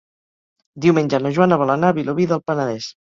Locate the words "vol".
1.63-1.73